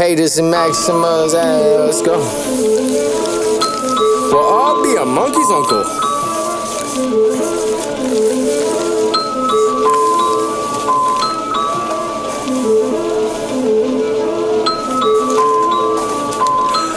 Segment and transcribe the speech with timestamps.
[0.00, 2.18] Haters and Maximas, hey, let's go.
[4.32, 5.84] Well, I'll be a monkey's uncle.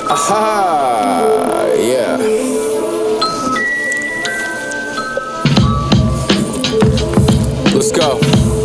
[0.10, 2.16] Aha, yeah.
[7.74, 8.63] Let's go.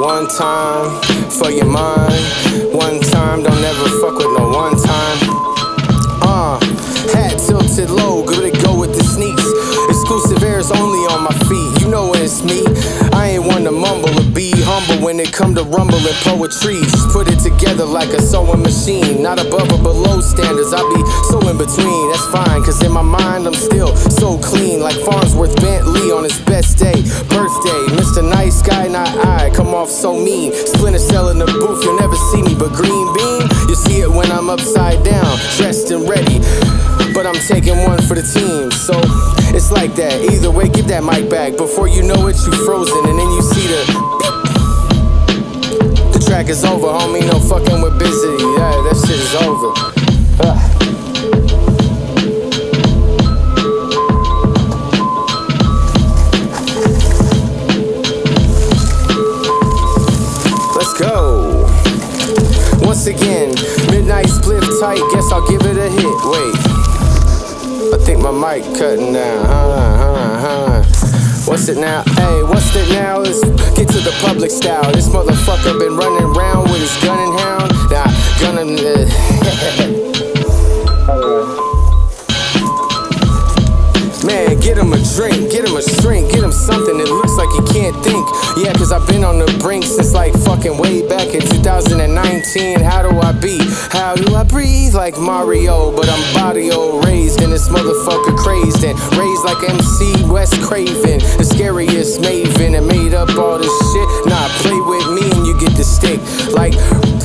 [0.00, 2.24] One time for your mind.
[2.72, 5.18] One time, don't ever fuck with no one time.
[6.24, 6.58] Uh,
[7.12, 9.44] hat tilted low, good to go with the sneaks.
[9.92, 11.82] Exclusive airs only on my feet.
[11.84, 12.64] You know it's me.
[13.12, 16.80] I ain't one to mumble or be humble when it come to rumbling poetry.
[16.80, 19.22] Just put it together like a sewing machine.
[19.22, 20.72] Not above or below standards.
[20.72, 22.08] I be so in between.
[22.08, 24.80] That's fine, cause in my mind I'm still so clean.
[24.80, 25.19] Like Farnsworth
[29.60, 30.54] Come off so mean.
[30.54, 32.54] Splinter cell in the booth, you'll never see me.
[32.54, 36.40] But green bean, you see it when I'm upside down, dressed and ready.
[37.12, 38.96] But I'm taking one for the team, so
[39.54, 40.24] it's like that.
[40.32, 41.58] Either way, give that mic back.
[41.58, 43.84] Before you know it, you frozen, and then you see the.
[46.16, 47.20] The track is over, homie.
[47.28, 48.32] No fucking with busy.
[48.56, 49.76] Yeah, that shit is over.
[50.40, 50.69] Ah.
[63.00, 63.48] Once again,
[63.90, 65.00] midnight split tight.
[65.14, 66.18] Guess I'll give it a hit.
[66.28, 66.54] Wait.
[67.94, 69.46] I think my mic cutting down.
[69.46, 70.84] Huh, huh, huh.
[71.46, 72.02] What's it now?
[72.02, 73.20] Hey, what's it now?
[73.20, 74.92] Let's get to the public style.
[74.92, 77.72] This motherfucker been running around with his gun and hound.
[77.88, 78.04] Nah,
[78.38, 78.78] gunning.
[78.84, 79.08] Uh,
[84.26, 87.48] Man, get him a drink, get him a shrink, get him something that looks like
[87.56, 88.28] he can't think.
[88.56, 92.80] Yeah, cause I've been on the brink since like fucking way back in 2019.
[92.80, 93.58] How do I be?
[93.90, 95.94] How do I breathe like Mario?
[95.94, 101.20] But I'm body old raised and this motherfucker crazed and raised like MC Wes Craven,
[101.38, 104.08] the scariest maven and made up all this shit.
[104.26, 106.20] Nah, play with me and you get the stick.
[106.52, 106.74] Like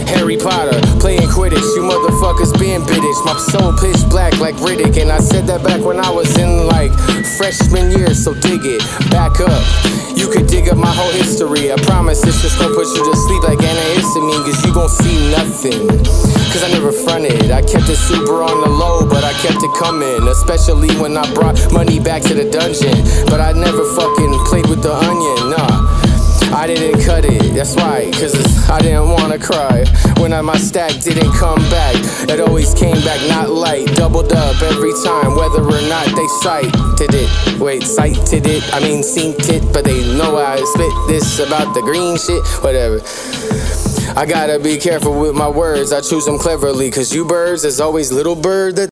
[0.07, 3.25] Harry Potter playing Quidditch, you motherfuckers being bitch.
[3.25, 6.67] My soul pitch black like Riddick, and I said that back when I was in
[6.67, 6.93] like
[7.37, 8.13] freshman year.
[8.13, 9.94] So dig it, back up.
[10.35, 11.71] Could dig up my whole history.
[11.71, 15.31] I promise it's just gonna put you to sleep like antihistamine, cause you gon' see
[15.31, 15.87] nothing.
[16.51, 17.51] Cause I never fronted.
[17.51, 20.27] I kept it super on the low, but I kept it coming.
[20.27, 22.99] Especially when I brought money back to the dungeon.
[23.31, 25.71] But I never fucking played with the onion, nah.
[26.51, 28.35] I didn't cut it, that's right, cause
[28.69, 29.85] I didn't wanna cry.
[30.19, 31.95] When I, my stack didn't come back,
[32.29, 33.87] it always came back not light.
[33.95, 37.59] Doubled up every time, whether or not they cited it.
[37.59, 41.81] Wait, cited it, I mean, seen it, but they know I spit this about the
[41.81, 42.99] green shit, whatever.
[44.17, 47.79] I gotta be careful with my words, I choose them cleverly, cause you birds is
[47.79, 48.83] always little bird that